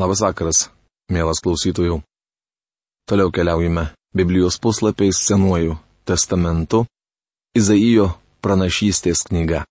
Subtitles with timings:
[0.00, 0.70] Labas vakaras,
[1.12, 1.98] mielas klausytojų.
[3.04, 5.74] Toliau keliaujame Biblijos puslapiais Senuoju
[6.08, 6.86] testamentu,
[7.52, 8.06] Izaijo
[8.40, 9.66] pranašystės knyga.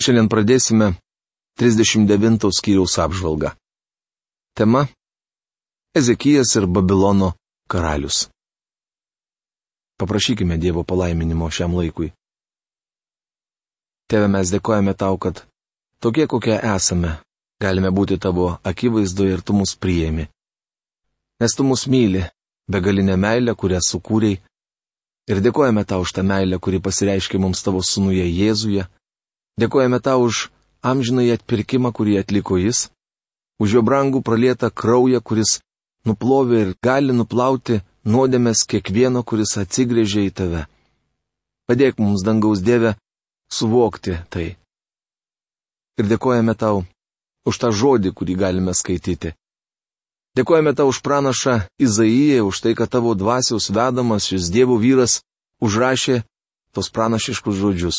[0.00, 0.94] Šiandien pradėsime
[1.60, 3.52] 39 skyriaus apžvalgą.
[4.56, 4.86] Tema-
[6.00, 7.34] Ezekijas ir Babilono
[7.68, 8.30] karalius.
[10.00, 12.14] Paprašykime Dievo palaiminimo šiam laikui.
[14.08, 15.44] Tėve, mes dėkojame tau, kad
[16.00, 17.18] tokie kokie esame,
[17.60, 20.28] galime būti tavo akivaizdoje ir tu mus priėmi.
[21.40, 22.24] Nes tu mus myli,
[22.68, 24.40] begalinę meilę, kurią sukūrėjai,
[25.30, 28.86] ir dėkojame tau už tą meilę, kuri pasireiškia mums tavo sunuje Jėzuje,
[29.60, 30.48] dėkojame tau už
[30.82, 32.88] amžinai atpirkimą, kurį atliko jis,
[33.60, 35.60] už jo brangų pralietą kraują, kuris
[36.08, 40.62] nuplovė ir gali nuplauti nuodėmės kiekvieno, kuris atsigrėžė į tave.
[41.68, 42.96] Padėk mums, dangaus Dieve,
[43.52, 44.56] suvokti tai.
[46.00, 46.82] Ir dėkojame tau
[47.50, 49.34] už tą žodį, kurį galime skaityti.
[50.38, 55.20] Dėkojame tau už pranašą Izaiją, už tai, kad tavo dvasiaus vedamas šis Dievo vyras
[55.58, 56.22] užrašė
[56.70, 57.98] tos pranašiškus žodžius.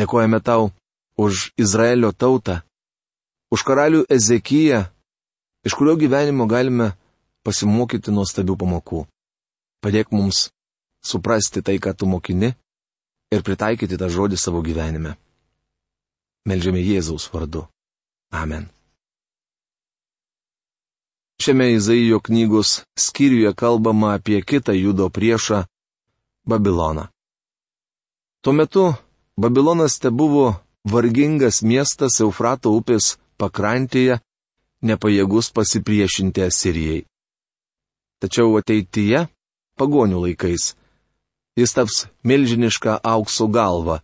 [0.00, 0.72] Dėkojame tau
[1.20, 2.62] už Izraelio tautą,
[3.52, 4.86] už karalių Ezekiją,
[5.68, 6.94] iš kurio gyvenimo galime
[7.44, 9.04] pasimokyti nuostabių pamokų.
[9.84, 10.48] Padėk mums
[11.04, 12.54] suprasti tai, ką tu mokini
[13.32, 15.16] ir pritaikyti tą žodį savo gyvenime.
[16.48, 17.66] Meldžiame Jėzaus vardu.
[18.30, 18.68] Amen.
[21.42, 25.64] Šiame Izaijo knygos skyriuje kalbama apie kitą judo priešą-
[26.50, 27.06] Babiloną.
[28.42, 28.94] Tuo metu
[29.36, 34.20] Babilonas te buvo vargingas miestas Eufrato upės pakrantėje,
[34.82, 37.06] nepajėgus pasipriešinti Asirijai.
[38.20, 39.28] Tačiau ateityje,
[39.80, 40.74] pagonių laikais,
[41.56, 44.00] jis taps milžinišką aukso galvą.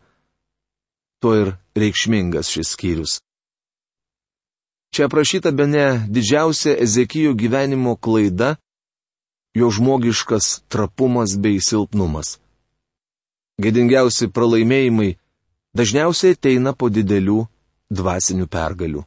[1.21, 3.21] Tuo ir reikšmingas šis skyrius.
[4.93, 8.57] Čia aprašyta be ne didžiausia Ezekijo gyvenimo klaida-
[9.59, 12.39] jo žmogiškas trapumas bei silpnumas.
[13.63, 15.17] Gėdingiausi pralaimėjimai
[15.77, 17.47] dažniausiai ateina po didelių
[17.91, 19.03] dvasinių pergalių.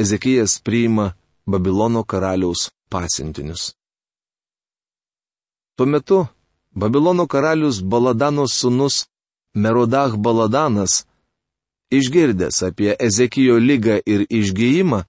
[0.00, 1.12] Ezekijas priima
[1.46, 3.74] Babilono karaliaus pasintinius.
[5.76, 6.26] Tuo metu
[6.74, 9.06] Babilono karalius Baladano sūnus
[9.54, 11.04] Merodah Baladanas
[11.90, 15.02] išgirdęs apie Ezekijo lygą ir išgyjimą,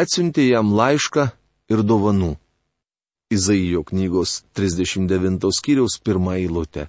[0.00, 1.30] atsiuntė jam laišką
[1.72, 2.36] ir dovanų.
[3.30, 6.88] Izaijo knygos 39 skyriaus pirmą eilutę.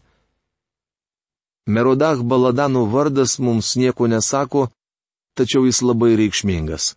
[1.67, 4.69] Merodah Baladano vardas mums nieko nesako,
[5.37, 6.95] tačiau jis labai reikšmingas.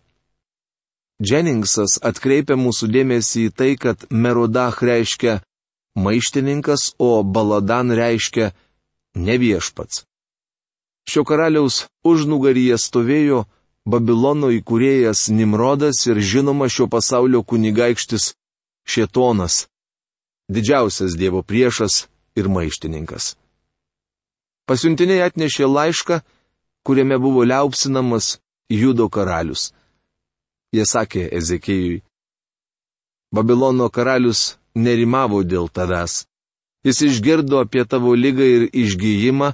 [1.21, 5.37] Dženningsas atkreipia mūsų dėmesį į tai, kad Merodah reiškia
[5.95, 8.51] maištininkas, o Baladan reiškia
[9.15, 10.03] neviešpats.
[11.09, 13.45] Šio karaliaus užnugaryje stovėjo
[13.85, 18.31] Babilono įkūrėjas Nimrodas ir žinoma šio pasaulio kunigaikštis
[18.85, 19.67] Šietonas,
[20.49, 22.07] didžiausias Dievo priešas
[22.37, 23.35] ir maištininkas.
[24.65, 26.19] Pasiuntiniai atnešė laišką,
[26.85, 28.39] kuriame buvo liaupsinamas
[28.69, 29.69] Judo karalius.
[30.73, 32.01] Jie sakė Ezekijui,
[33.35, 36.25] Babilono karalius nerimavo dėl tavęs.
[36.85, 39.53] Jis išgirdo apie tavo lygą ir išgyjimą,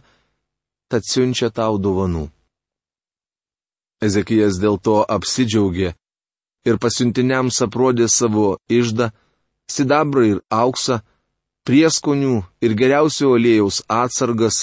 [0.91, 2.27] tad siunčia tau dovanų.
[4.03, 5.93] Ezekijas dėl to apsidžiaugė
[6.67, 9.11] ir pasiuntiniams aprodė savo išdą,
[9.71, 10.99] sidabrą ir auksą,
[11.67, 12.35] prieskonių
[12.65, 14.57] ir geriausio olėjaus atsargas,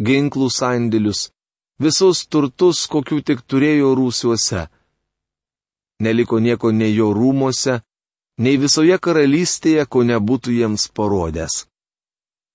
[0.00, 1.28] ginklų sandėlius,
[1.82, 4.66] visus turtus, kokių tik turėjo rūsiuose.
[6.04, 7.80] Neliko nieko nei jo rūmose,
[8.38, 11.64] nei visoje karalystėje, ko nebūtų jiems parodęs.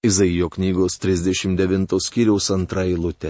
[0.03, 3.29] Izaijo knygos 39 skyriaus antra eilutė.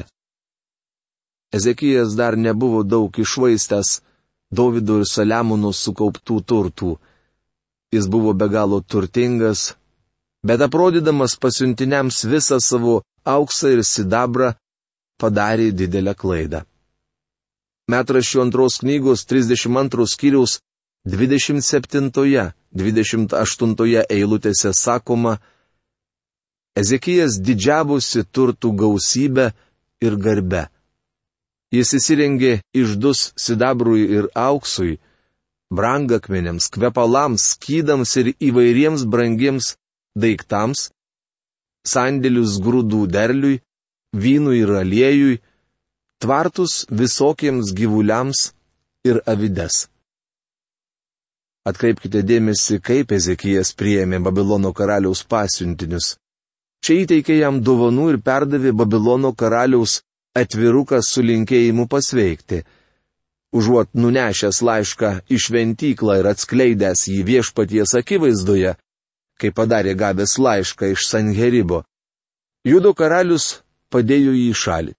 [1.53, 4.01] Ezekijas dar nebuvo daug išvaistęs
[4.53, 6.97] Davido ir Saliamono sukauptų turtų.
[7.93, 9.75] Jis buvo be galo turtingas,
[10.45, 13.01] bet aprodydamas pasiuntiniams visą savo
[13.35, 14.49] auksą ir sidabrą,
[15.21, 16.63] padarė didelę klaidą.
[17.93, 20.51] Metraščių antros knygos 32 skyriaus
[21.05, 25.37] 27-28 eilutėse sakoma,
[26.73, 29.51] Ezekijas didžiavosi turtų gausybę
[30.01, 30.67] ir garbę.
[31.73, 34.99] Jis įsirengė išdus sidabrui ir auksui,
[35.73, 39.73] brangakmenėms, kvepalams, skydams ir įvairiems brangiems
[40.17, 40.89] daiktams,
[41.85, 43.61] sandėlius grūdų derliui,
[44.13, 45.39] vynui ir aliejui,
[46.21, 48.51] tvartus visokiems gyvuliams
[49.05, 49.87] ir avides.
[51.69, 56.17] Atkreipkite dėmesį, kaip Ezekijas priėmė Babilono karaliaus pasiuntinius.
[56.83, 60.01] Čia įteikė jam dovanų ir perdavė Babilono karaliaus
[60.35, 62.63] atviruką su linkėjimu pasveikti.
[63.53, 68.71] užuot nunešęs laišką į šventyklą ir atskleidęs jį viešpaties akivaizdoje,
[69.39, 71.83] kaip padarė gavęs laišką iš Sanheribo,
[72.65, 73.45] Judo karalius
[73.93, 74.93] padėjo jį į šalį.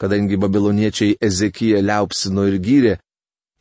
[0.00, 2.94] Kadangi babiloniečiai Ezekiją liaupsino ir gyrė,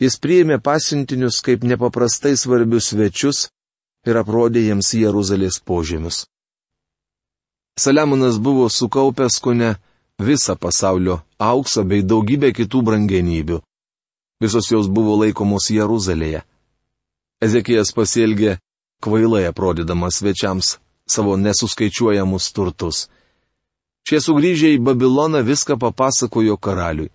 [0.03, 3.47] jis priėmė pasiuntinius kaip nepaprastai svarbius svečius
[4.07, 6.27] ir aprodė jiems Jeruzalės požemius.
[7.79, 9.69] Saliamonas buvo sukaupęs kone
[10.27, 11.15] visą pasaulio
[11.51, 13.57] auksą bei daugybę kitų brangenybių.
[14.43, 16.41] Visos jos buvo laikomos Jeruzalėje.
[17.45, 18.57] Ezekijas pasielgė
[19.03, 20.77] kvailai aprodydamas svečiams
[21.07, 23.07] savo nesuskaičiuojamus turtus.
[24.07, 27.11] Šie sugrįžę į Babiloną viską papasakojo karaliui.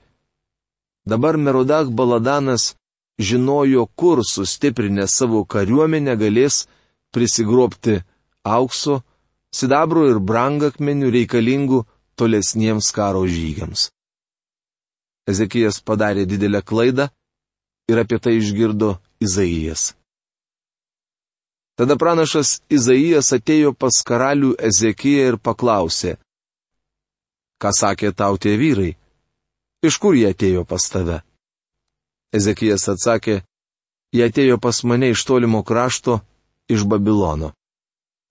[1.04, 2.74] Dabar Merodak Baladanas
[3.18, 6.64] žinojo, kur sustiprinę savo kariuomenę galės
[7.12, 8.00] prisigrobti
[8.44, 9.02] aukso,
[9.54, 11.84] sidabro ir brangakmenių reikalingų
[12.18, 13.88] tolesniems karo žygiams.
[15.30, 17.08] Ezekijas padarė didelę klaidą
[17.88, 19.94] ir apie tai išgirdo Izaijas.
[21.78, 26.16] Tada pranašas Izaijas atėjo pas karalių Ezekiją ir paklausė,
[27.58, 28.92] ką sakė tau tie vyrai,
[29.82, 31.18] iš kur jie atėjo pas tave.
[32.34, 33.40] Ezekijas atsakė,
[34.14, 36.20] jie atėjo pas mane iš tolimo krašto,
[36.70, 37.54] iš Babilono.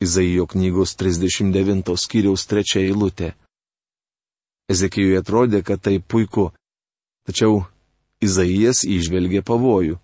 [0.04, 3.30] Izaijo knygos 39 skyriaus 3 eilutė.
[4.74, 6.50] Ezekijui atrodė, kad tai puiku,
[7.28, 7.64] tačiau
[8.24, 9.98] Izaijas išvelgė pavojų.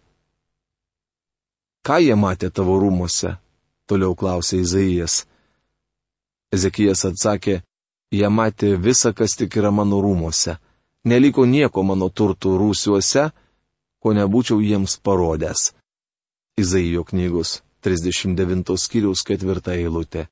[1.88, 3.38] Ką jie matė tavo rūmose?
[3.88, 5.24] Toliau klausė Izaijas.
[6.56, 7.62] Ezekijas atsakė,
[8.12, 10.58] jie matė visą, kas tik yra mano rūmose.
[11.08, 13.30] Neliko nieko mano turtų rūsiuose,
[14.04, 15.72] ko nebūčiau jiems parodęs.
[16.60, 20.28] Izaijo knygos 39 skyriaus 4 eilutė.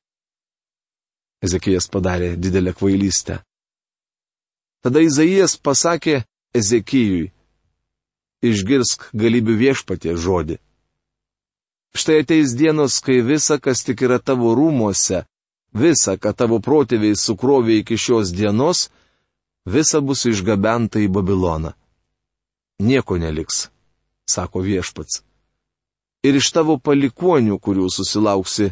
[1.42, 3.38] Ezekijas padarė didelę kvailystę.
[4.82, 6.24] Tada Izaijas pasakė
[6.54, 7.30] Ezekijui,
[8.42, 10.58] išgirsk galybių viešpatie žodį.
[11.98, 15.24] Štai ateis dienos, kai visa, kas tik yra tavo rūmuose,
[15.74, 18.88] visa, ką tavo protėviai sukrovė iki šios dienos,
[19.66, 21.72] visa bus išgabenta į Babiloną.
[22.78, 23.68] Nieko neliks,
[24.30, 25.27] sako viešpats.
[26.28, 28.70] Ir iš tavo palikonių, kurių susilauksi,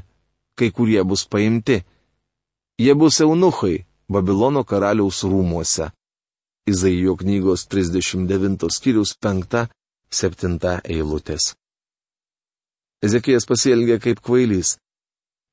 [0.58, 1.80] kai kurie bus paimti.
[2.76, 5.88] Jie bus eunuchai Babilono karaliaus rūmuose.
[6.70, 11.54] Izaijo knygos 39 skyrius 5-7 eilutės.
[13.06, 14.76] Ezekijas pasielgė kaip kvailys.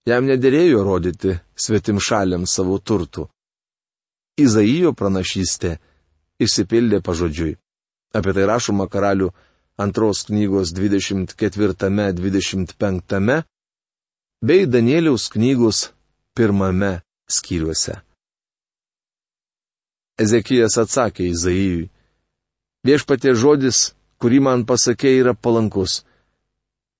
[0.09, 3.25] Jam nedėrėjo rodyti svetim šaliam savo turtų.
[4.37, 5.77] Izaijo pranašystė
[6.43, 7.55] išsipildė pažodžiui.
[8.13, 9.31] Apie tai rašoma karalių
[9.77, 13.43] antros knygos 24-25
[14.41, 15.89] bei Danieliaus knygos
[16.35, 18.01] pirmame skyriuose.
[20.19, 21.89] Ezekijas atsakė Izaijui.
[22.85, 26.03] Viešpatie žodis, kurį man pasakė, yra palankus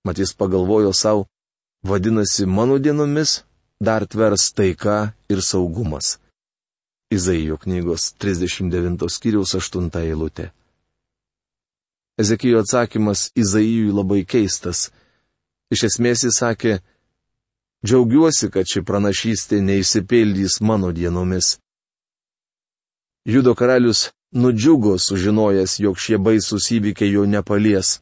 [0.04, 1.26] mat jis pagalvojo savo,
[1.84, 3.44] vadinasi, mano dienomis
[3.80, 6.19] dar tvers taika ir saugumas.
[7.12, 10.52] Izaijo knygos 39 skyriaus 8 eilutė.
[12.18, 14.92] Ezekijo atsakymas Izaijui labai keistas.
[15.74, 16.74] Iš esmės jis sakė,
[17.86, 21.57] džiaugiuosi, kad ši pranašystė neįsipildys mano dienomis.
[23.25, 28.01] Judo karalius nudžiugo sužinojęs, jog šie baisus įvykiai jo nepalies.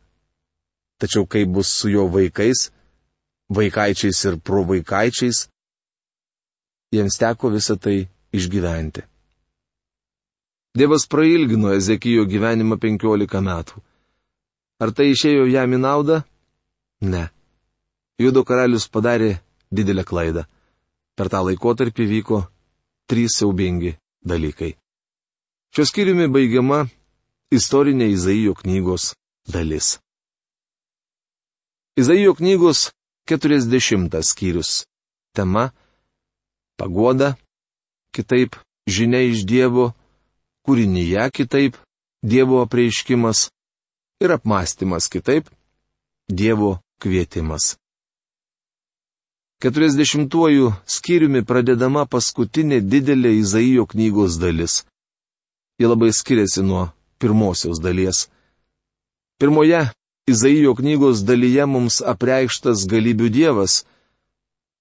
[0.99, 2.67] Tačiau kaip bus su jo vaikais,
[3.49, 5.47] vaikaičiais ir provaikaičiais,
[6.91, 9.05] jiems teko visą tai išgyventi.
[10.75, 13.79] Dievas prailgino Ezekijo gyvenimą penkiolika metų.
[14.81, 16.21] Ar tai išėjo jam į naudą?
[17.05, 17.27] Ne.
[18.21, 19.35] Judo karalius padarė
[19.69, 20.47] didelę klaidą.
[21.17, 22.39] Per tą laikotarpį vyko
[23.09, 23.93] trys siaubingi
[24.25, 24.73] dalykai.
[25.75, 26.85] Šios skyriumi baigiama
[27.53, 29.11] istorinė Izaijo knygos
[29.53, 29.99] dalis.
[31.99, 32.89] Izaijo knygos
[33.29, 34.85] 40 skyrius.
[35.35, 35.69] Tema-
[36.79, 37.35] pagoda,
[38.15, 38.57] kitaip
[38.87, 39.93] žinia iš Dievo,
[40.65, 41.77] kūrinyje kitaip-
[42.31, 43.51] Dievo apreiškimas
[44.23, 45.49] ir apmąstymas kitaip-
[46.39, 47.75] Dievo kvietimas.
[49.61, 54.83] 40 skyriumi pradedama paskutinė didelė Izaijo knygos dalis.
[55.79, 58.29] Ji labai skiriasi nuo pirmosios dalies.
[59.39, 59.81] Pirmoje
[60.27, 63.83] Izaijo knygos dalyje mums apreikštas galybių dievas,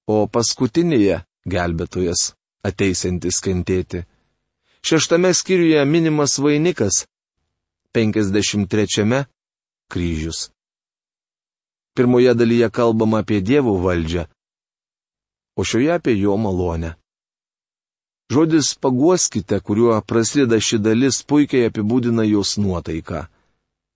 [0.09, 1.20] o paskutinėje-
[1.52, 2.32] gelbėtojas,
[2.64, 4.04] ateisantis kentėti.
[4.80, 7.04] Šeštame skyriuje minimas vainikas,
[7.94, 9.25] 53-
[9.92, 10.50] kryžius.
[11.94, 14.25] Pirmoje dalyje kalbama apie dievų valdžią,
[15.59, 16.94] o šioje apie jo malonę.
[18.30, 23.26] Žodis paguoskite, kuriuo prasideda ši dalis, puikiai apibūdina jos nuotaiką.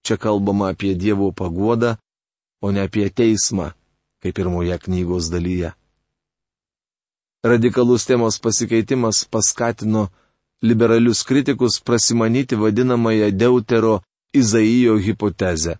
[0.04, 1.96] Čia kalbama apie Dievo paguodą,
[2.60, 3.70] o ne apie teismą,
[4.20, 5.70] kaip pirmoje knygos dalyje.
[7.44, 10.08] Radikalus temos pasikeitimas paskatino
[10.68, 14.00] liberalius kritikus prasimanyti vadinamąją Deutero
[14.34, 15.76] Izaijo hipotezę.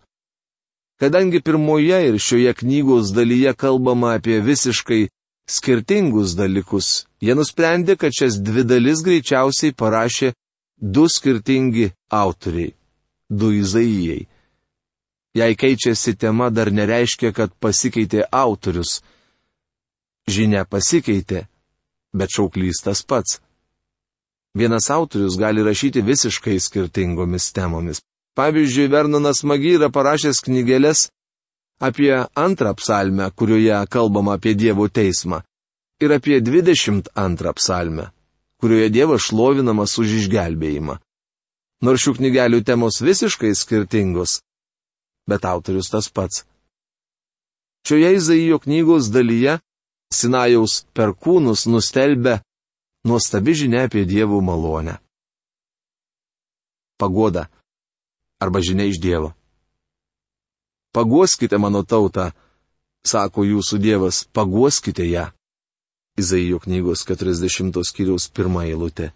[1.00, 5.08] Kadangi pirmoje ir šioje knygos dalyje kalbama apie visiškai
[5.56, 10.32] skirtingus dalykus, jie nusprendė, kad šias dvi dalis greičiausiai parašė
[10.94, 12.74] du skirtingi autoriai-
[13.38, 14.26] du Izaijai.
[15.34, 19.02] Jei keičiasi tema, dar nereiškia, kad pasikeitė autorius.
[20.30, 21.48] Žinia pasikeitė,
[22.14, 23.40] bet šauklys tas pats.
[24.54, 28.02] Vienas autorius gali rašyti visiškai skirtingomis temomis.
[28.38, 31.08] Pavyzdžiui, Vernonas Magyra parašęs knygelės
[31.82, 35.42] apie antrą psalmę, kurioje kalbama apie Dievo teismą,
[36.00, 38.10] ir apie 22 psalmę,
[38.60, 40.98] kurioje Dievas šlovinamas už išgelbėjimą.
[41.82, 44.40] Nors šių knygelių temos visiškai skirtingos,
[45.30, 46.44] bet autorius tas pats.
[47.86, 49.58] Šioje Izaijo knygos dalyje
[50.14, 52.38] Sinajaus perkūnus nustelbė
[53.04, 54.98] nuostabi žinia apie Dievo malonę.
[56.98, 57.46] Pagoda
[58.40, 59.32] arba žinia iš Dievo.
[60.94, 62.30] Paguoskite mano tautą,
[63.06, 65.26] sako jūsų Dievas, paguoskite ją.
[66.16, 69.10] Izaijo knygos 40 skyriaus pirmą eilutę.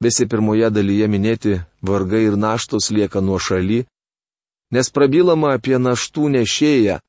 [0.00, 3.82] Visi pirmoje dalyje minėti vargai ir naštos lieka nuo šaly,
[4.70, 7.00] nes prabilama apie naštų nešėją,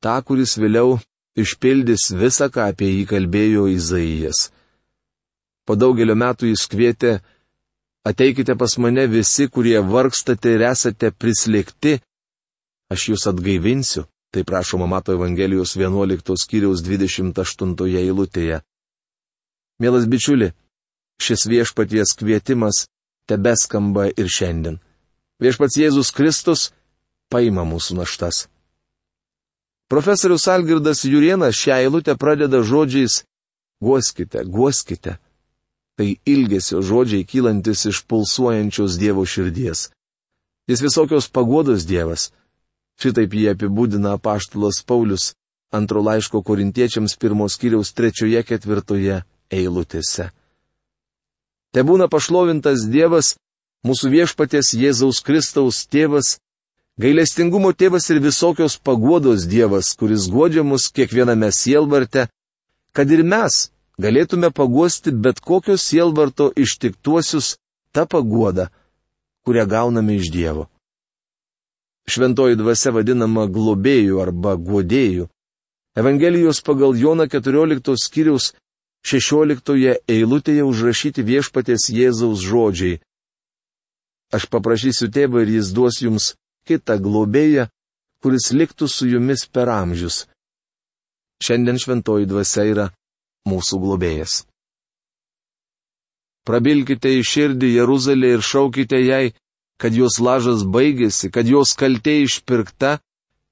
[0.00, 0.96] tą, kuris vėliau
[1.38, 4.50] išpildys visą, ką apie jį kalbėjo Izaijas.
[5.66, 7.20] Po daugelio metų jis kvietė
[8.04, 12.00] Ateikite pas mane visi, kurie vargstate ir esate prislėgti,
[12.90, 18.58] aš jūs atgaivinsiu, tai prašoma Mato Evangelijos 11 skyriaus 28 eilutėje.
[19.78, 20.50] Mielas bičiuli,
[21.22, 22.88] šis viešpaties kvietimas
[23.30, 24.80] tebeskamba ir šiandien.
[25.38, 26.72] Viešpats Jėzus Kristus
[27.30, 28.48] paima mūsų naštas.
[29.92, 33.26] Profesorius Algirdas Jurienas šią eilutę pradeda žodžiais
[33.82, 35.18] Guoskite, guoskite
[35.96, 39.90] tai ilgesio žodžiai kylantis iš pulsuojančios Dievo širdies.
[40.70, 42.30] Jis visokios pagodos Dievas.
[43.02, 45.34] Šitaip jį apibūdina apaštalas Paulius
[45.76, 49.22] antro laiško korintiečiams pirmos kiriaus trečioje ketvirtoje
[49.52, 50.30] eilutėse.
[51.72, 53.34] Te būna pašlovintas Dievas,
[53.84, 56.38] mūsų viešpatės Jėzaus Kristaus tėvas,
[57.00, 62.28] gailestingumo tėvas ir visokios pagodos Dievas, kuris godžia mus kiekviename sielvarte,
[62.92, 63.70] kad ir mes,
[64.00, 67.56] galėtume paguosti bet kokios sielvarto ištiktuosius
[67.92, 68.68] tą paguodą,
[69.44, 70.68] kurią gauname iš Dievo.
[72.08, 75.28] Šventoji dvasia vadinama globėjų arba guodėjų.
[75.96, 78.52] Evangelijos pagal Joną 14 skyriaus
[79.06, 83.00] 16 eilutėje užrašyti viešpatės Jėzaus žodžiai.
[84.32, 86.32] Aš paprašysiu tėvą ir jis duos jums
[86.68, 87.66] kitą globėją,
[88.22, 90.26] kuris liktų su jumis per amžius.
[91.42, 92.86] Šiandien šventoji dvasia yra
[93.50, 94.42] mūsų globėjas.
[96.46, 99.32] Prabilkite į širdį Jeruzalę ir šaukite jai,
[99.78, 102.98] kad jos lažas baigėsi, kad jos kaltė išpirkta,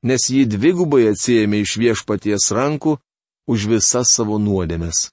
[0.07, 2.97] nes ji dvigubai atsijėmė iš viešpaties rankų
[3.51, 5.11] už visas savo nuodėmes.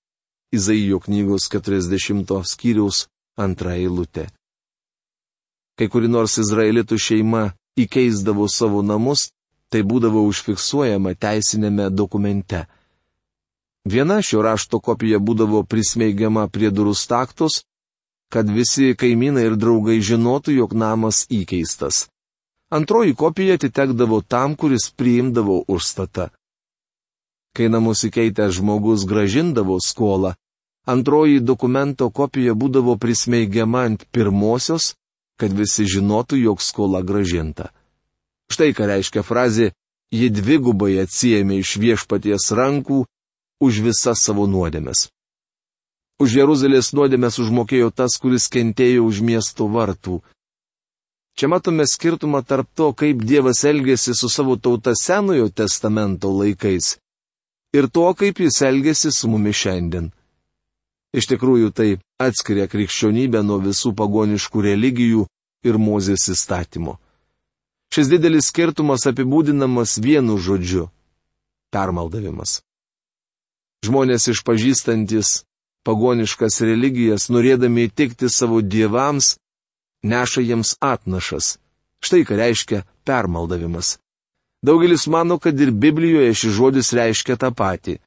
[0.54, 4.28] Izaijo knygos 40 skyriaus antra eilutė.
[5.78, 7.44] Kai kuri nors izraelitų šeima
[7.84, 9.30] įkeisdavo savo namus,
[9.70, 12.66] tai būdavo užfiksuojama teisinėme dokumente.
[13.88, 17.62] Viena šio rašto kopija būdavo prismeigiama prie durų staktos,
[18.30, 22.08] kad visi kaimynai ir draugai žinotų, jog namas įkeistas.
[22.70, 26.28] Antroji kopija atitekdavo tam, kuris priimdavo užstatą.
[27.56, 30.34] Kai namus įkeitęs žmogus gražindavo skolą,
[30.86, 34.96] antroji dokumento kopija būdavo prismeigiama ant pirmosios,
[35.38, 37.72] kad visi žinotų, jog skola gražinta.
[38.52, 39.72] Štai ką reiškia frazė,
[40.12, 43.04] ji dvigubai atsijėmė iš viešpaties rankų
[43.64, 45.08] už visas savo nuodėmes.
[46.18, 50.22] Už Jeruzalės nuodėmes užmokėjo tas, kuris kentėjo už miesto vartų.
[51.38, 56.96] Čia matome skirtumą tarp to, kaip Dievas elgėsi su savo tauta Senojo testamento laikais
[57.78, 60.10] ir to, kaip jis elgėsi su mumis šiandien.
[61.14, 65.26] Iš tikrųjų tai atskiria krikščionybę nuo visų pagoniškų religijų
[65.68, 66.98] ir Mozės įstatymo.
[67.94, 70.90] Šis didelis skirtumas apibūdinamas vienu žodžiu-
[71.74, 72.62] permaldavimas.
[73.86, 75.44] Žmonės išpažįstantis
[75.86, 79.38] pagoniškas religijas, norėdami įtikti savo dievams,
[80.04, 81.58] neša jiems atnašas.
[82.04, 83.98] Štai ką reiškia permaldavimas.
[84.66, 88.00] Daugelis mano, kad ir Biblijoje šis žodis reiškia tą patį.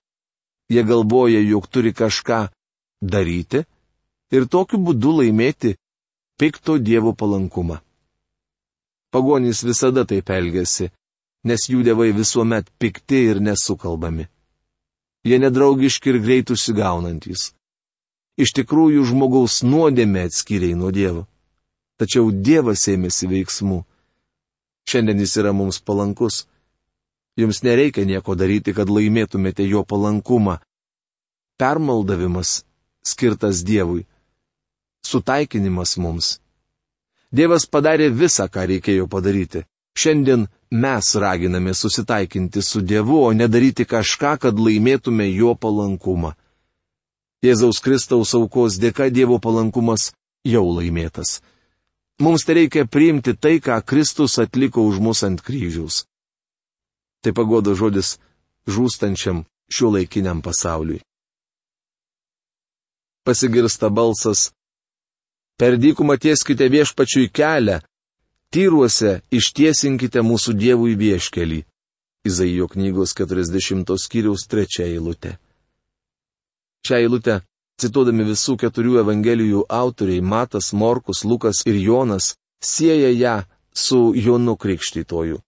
[0.70, 2.50] Jie galvoja, jog turi kažką
[3.00, 3.64] daryti
[4.30, 5.76] ir tokiu būdu laimėti
[6.40, 7.80] pikto Dievo palankumą.
[9.10, 10.90] Pagonys visada taip elgesi,
[11.44, 14.28] nes jų dievai visuomet pikti ir nesukalbami.
[15.26, 17.50] Jie nedraugiški ir greit užsigaunantis.
[18.40, 21.26] Iš tikrųjų žmogaus nuodėmė atskiriai nuo Dievo.
[22.00, 23.82] Tačiau Dievas ėmėsi veiksmų.
[24.88, 26.46] Šiandien jis yra mums palankus.
[27.36, 30.56] Jums nereikia nieko daryti, kad laimėtumėte jo palankumą.
[31.60, 32.62] Permaldavimas
[33.04, 34.06] skirtas Dievui.
[35.06, 36.38] Sutaikinimas mums.
[37.32, 39.64] Dievas padarė visą, ką reikėjo padaryti.
[39.96, 46.34] Šiandien mes raginame susitaikinti su Dievu, o nedaryti kažką, kad laimėtume jo palankumą.
[47.42, 50.10] Jėzaus Kristaus aukos dėka Dievo palankumas
[50.44, 51.40] jau laimėtas.
[52.20, 56.04] Mums tai reikia priimti tai, ką Kristus atliko už mus ant kryžiaus.
[57.24, 58.18] Tai pagodo žodis
[58.68, 61.00] žūstančiam šiuo laikiniam pasauliui.
[63.24, 64.50] Pasigirsta balsas.
[65.60, 67.82] Per dykumą tieskite viešpačiui kelią,
[68.48, 71.58] tyruose ištiesinkite mūsų dievų į vieškelį.
[72.24, 75.34] Izaijo knygos 40 skyriaus 3 eilutė.
[76.88, 77.36] Šią eilutę,
[77.80, 82.32] cituodami visų keturių evangelijų autoriai Matas, Morkus, Lukas ir Jonas,
[82.64, 83.36] sieja ją
[83.72, 85.42] su Jonu Krikštytoju.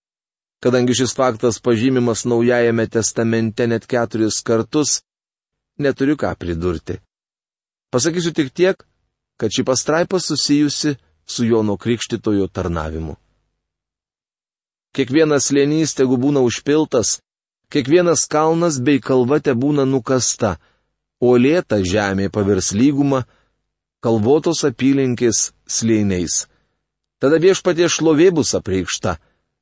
[0.63, 5.01] Kadangi šis faktas pažymimas Naujajame testamente net keturis kartus,
[5.79, 7.01] neturiu ką pridurti.
[7.91, 8.77] Pasakysiu tik tiek,
[9.43, 10.95] kad ši pastraipa susijusi
[11.27, 13.17] su Jono Krikštitojo tarnavimu.
[14.95, 17.17] Kiekvienas lėnys tegu būna užpiltas,
[17.75, 20.61] kiekvienas kalnas bei kalva te būna nukasta,
[21.19, 23.25] o lėta žemė pavirs lygumą,
[23.99, 26.45] kalvotos apylinkės slėniais.
[27.19, 29.17] Tada viešpatie šlovė bus apreikšta,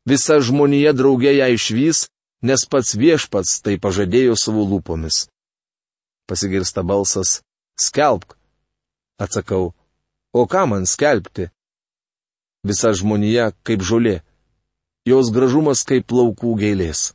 [0.05, 2.03] visa žmonija draugė ją išvys,
[2.45, 5.23] nes pats viešpats tai pažadėjo savo lūpomis.
[6.29, 7.41] Pasigirsta balsas-
[7.87, 8.40] skelbk.
[9.21, 9.75] Atsakau,
[10.33, 11.51] o ką man skelbti?
[12.65, 14.21] Visa žmonija kaip žolė,
[15.09, 17.11] jos gražumas kaip plaukų gėlės.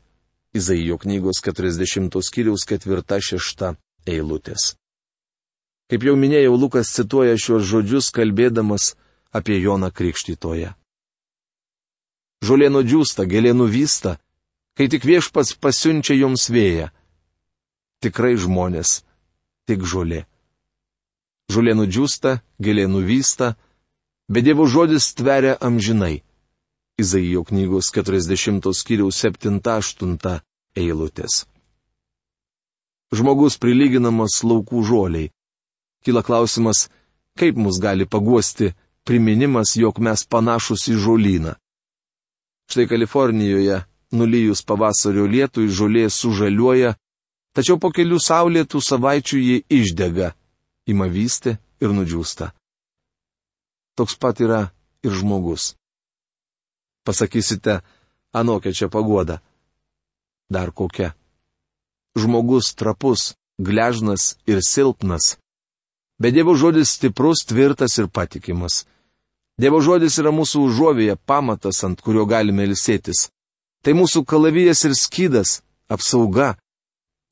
[0.56, 3.76] Izaijo knygos 40 skyriaus 4-6
[4.08, 4.76] eilutės.
[5.92, 8.94] Kaip jau minėjau, Lukas cituoja šios žodžius kalbėdamas
[9.36, 10.72] apie Joną Krikštytoje.
[12.46, 14.16] Žolė nudžiūsta, gėlė nuvysta,
[14.78, 16.90] kai tik viešpats pasiunčia joms vėją.
[18.02, 19.02] Tikrai žmonės,
[19.70, 20.26] tik žolė.
[21.52, 23.54] Žolė nudžiūsta, gėlė nuvysta,
[24.30, 26.24] bet Dievo žodis tveria amžinai.
[26.98, 30.40] Izaijo knygos 40 skyriaus 7-8
[30.80, 31.44] eilutės.
[33.16, 35.32] Žmogus prilyginamas laukų žoliai.
[36.06, 36.88] Kila klausimas,
[37.38, 38.74] kaip mus gali paguosti
[39.06, 41.54] priminimas, jog mes panašus į žolyną.
[42.72, 46.96] Štai Kalifornijoje, nulyjus pavasario lietui, žolė sužaliuoja,
[47.54, 50.32] tačiau po kelių saulėtų savaičių ji išdega,
[50.88, 52.52] ima vysti ir nudžiūsta
[53.96, 54.70] toks pat yra
[55.04, 55.76] ir žmogus.
[57.06, 57.82] Pasakysite,
[58.34, 59.40] anokia čia pagoda.
[60.50, 61.14] Dar kokia.
[62.16, 65.38] Žmogus trapus, gležnas ir silpnas.
[66.20, 68.86] Bet Dievo žodis stiprus, tvirtas ir patikimas.
[69.60, 73.30] Dievo žodis yra mūsų užuovėje, pamatas, ant kurio galime ilsėtis.
[73.84, 76.56] Tai mūsų kalavijas ir skydas, apsauga,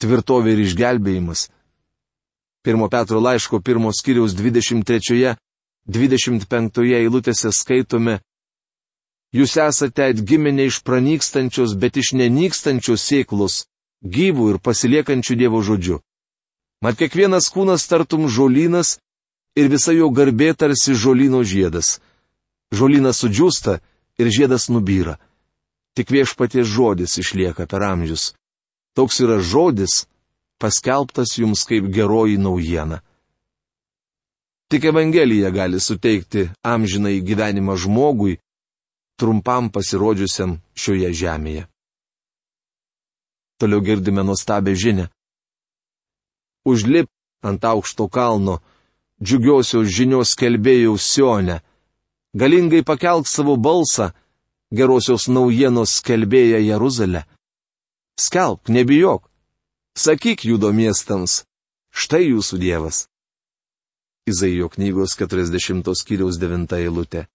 [0.03, 1.49] tvirtovė ir išgelbėjimas.
[2.63, 5.35] Pirmo Petro laiško pirmos kiriaus 23
[5.87, 8.21] 25 eilutėse skaitome,
[9.33, 13.63] Jūs esate atgimę ne iš pranykstančios, bet iš nenykstančios sėklos,
[14.05, 15.97] gyvų ir pasiliekančių Dievo žodžiu.
[16.85, 18.99] Mat kiekvienas kūnas tartum žolynas
[19.57, 21.97] ir visa jo garbė tarsi žolino žiedas.
[22.77, 23.79] Žolynas sudžiūsta
[24.21, 25.17] ir žiedas nubyra.
[25.97, 28.35] Tik viešpaties žodis išlieka per amžius.
[28.93, 30.05] Toks yra žodis,
[30.61, 33.01] paskelbtas jums kaip geroji naujiena.
[34.69, 38.39] Tik Evangelija gali suteikti amžinai gyvenimą žmogui,
[39.19, 41.67] trumpam pasirodžiusiam šioje žemėje.
[43.59, 45.07] Toliau girdime nuostabę žinę.
[46.65, 47.07] Užlip
[47.43, 48.61] ant aukšto kalno,
[49.23, 51.59] džiugiosios žinios kelbėjau Sionę,
[52.33, 54.09] galingai pakelk savo balsą,
[54.71, 57.23] gerosios naujienos skelbėja Jeruzalę.
[58.19, 59.29] Skelbk, nebijok,
[59.97, 61.43] sakyk judo miestams,
[61.93, 63.07] štai jūsų Dievas.
[64.25, 67.27] Izaijo knygos 40 skyriaus 9 eilutė.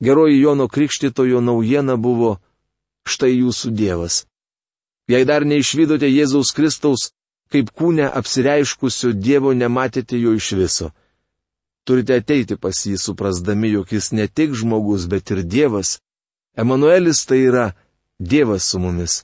[0.00, 2.36] Geroji Jono Krikštitojo naujiena buvo
[3.08, 4.26] štai jūsų Dievas.
[5.08, 7.10] Jei dar neišvydote Jėzaus Kristaus,
[7.50, 10.90] kaip kūne apsireiškusio Dievo nematėte jo iš viso.
[11.86, 16.00] Turite ateiti pas jį suprasdami, jog jis ne tik žmogus, bet ir Dievas.
[16.58, 17.66] Emanuelis tai yra
[18.18, 19.22] Dievas su mumis.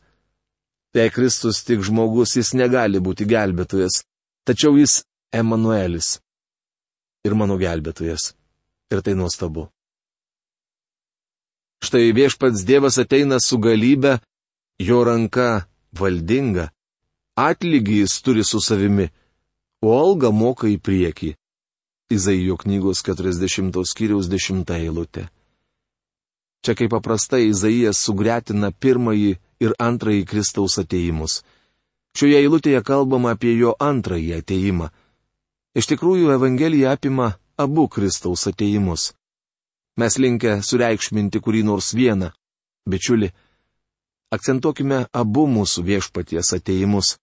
[0.92, 4.02] Jei Kristus tik žmogus, jis negali būti gelbėtojas,
[4.44, 5.00] tačiau jis
[5.32, 6.18] Emanuelis
[7.24, 8.34] ir mano gelbėtojas.
[8.92, 9.70] Ir tai nuostabu.
[11.82, 14.18] Štai viešpats Dievas ateina su galybė,
[14.78, 15.64] jo ranka
[15.96, 16.68] valdinga,
[17.40, 19.08] atlygį jis turi su savimi,
[19.82, 21.32] o algą moka į priekį.
[22.12, 25.30] Izaijo knygos 40 skyriaus 10 eilutė.
[26.62, 29.32] Čia kaip paprastai Izaijas sugretina pirmąjį
[29.64, 31.40] ir antrąjį Kristaus ateimus.
[32.14, 34.90] Šioje eilutėje kalbama apie jo antrąjį ateimą.
[35.74, 39.10] Iš tikrųjų, Evangelija apima abu Kristaus ateimus.
[39.96, 42.30] Mes linkę sureikšminti kurį nors vieną.
[42.88, 43.28] Bičiuli,
[44.34, 47.16] akcentuokime abu mūsų viešpaties ateimus.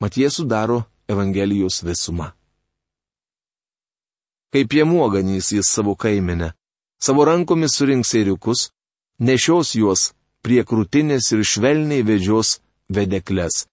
[0.00, 2.32] Mat jie sudaro Evangelijos visumą.
[4.52, 6.52] Kaip piemuoganys jis savo kaiminę,
[7.04, 8.70] savo rankomis surinks eiriukus,
[9.18, 10.12] nešios juos
[10.42, 13.66] prie krūtinės ir švelniai vedžios vedeklės.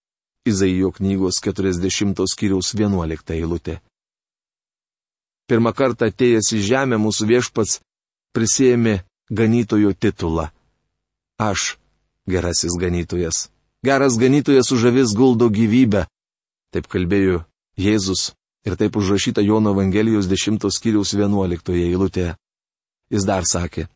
[0.49, 3.79] Izaijo knygos 40 skyriaus 11 eilutė.
[5.49, 7.79] Pirmą kartą atėjęs į žemę mūsų viešpats
[8.33, 10.49] prisėmė ganytojo titulą.
[11.37, 11.77] Aš,
[12.29, 13.49] gerasis ganytojas.
[13.85, 16.05] Geras ganytojas už avis guldo gyvybę.
[16.73, 17.45] Taip kalbėjo
[17.79, 18.33] Jėzus
[18.65, 22.35] ir taip užrašyta Jono Evangelijos 10 skyriaus 11 eilutėje.
[23.09, 23.87] Jis dar sakė,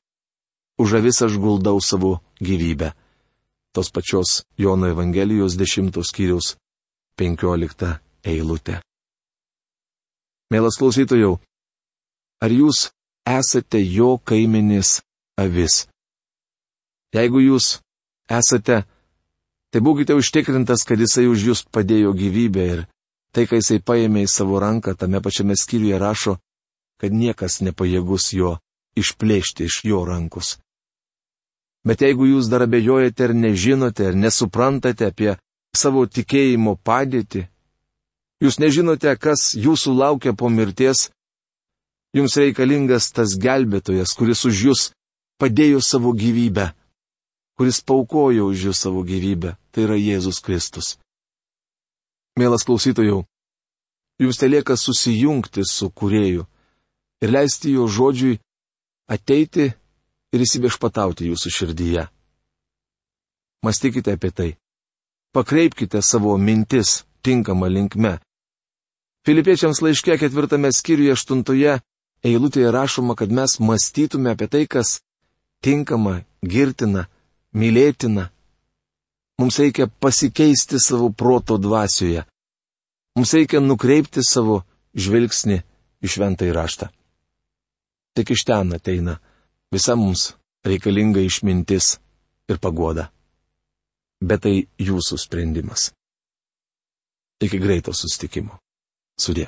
[0.82, 2.94] už avis aš guldau savo gyvybę
[3.74, 6.56] tos pačios Jono Evangelijos 10 skyriaus
[7.18, 8.82] 15 eilutė.
[10.54, 11.40] Mielas klausytojau,
[12.42, 12.92] ar jūs
[13.26, 15.02] esate jo kaiminės
[15.42, 15.88] avis?
[17.14, 17.80] Jeigu jūs
[18.30, 18.84] esate,
[19.74, 22.86] tai būkite užtikrintas, kad jisai už jūs padėjo gyvybę ir
[23.34, 26.38] tai, kai jisai paėmė į savo ranką, tame pačiame skyriuje rašo,
[27.02, 28.58] kad niekas nepajėgus jo
[29.00, 30.58] išplėšti iš jo rankos.
[31.84, 35.34] Bet jeigu jūs dar abejojate ir nežinote ir nesuprantate apie
[35.76, 37.48] savo tikėjimo padėtį,
[38.44, 41.10] jūs nežinote, kas jūsų laukia po mirties,
[42.16, 44.86] jums reikalingas tas gelbėtojas, kuris už jūs
[45.42, 46.70] padėjo savo gyvybę,
[47.60, 50.96] kuris paukojo už jūs savo gyvybę, tai yra Jėzus Kristus.
[52.40, 53.26] Mielas klausytojau,
[54.22, 56.48] jums telieka susijungti su kurėju
[57.24, 58.40] ir leisti jo žodžiui
[59.12, 59.70] ateiti
[60.34, 62.08] ir įsiviešpatauti jūsų širdyje.
[63.64, 64.50] Mąstykite apie tai.
[65.34, 68.18] Pakreipkite savo mintis tinkamą linkme.
[69.26, 71.78] Filipiečiams laiške ketvirtame skyriuje aštuntoje
[72.28, 75.00] eilutėje rašoma, kad mes mąstytume apie tai, kas
[75.64, 77.08] tinkama, girtina,
[77.56, 78.30] mylėtina.
[79.40, 82.26] Mums reikia pasikeisti savo proto dvasioje.
[83.16, 84.62] Mums reikia nukreipti savo
[84.96, 85.62] žvilgsnį
[86.04, 86.92] į šventą įraštą.
[88.14, 89.18] Tik iš ten ateina
[89.74, 90.36] Visa mums
[90.70, 91.98] reikalinga išmintis
[92.52, 93.08] ir pagoda.
[94.22, 95.88] Bet tai jūsų sprendimas.
[97.42, 98.60] Iki greito sustikimo.
[99.20, 99.48] Sudė.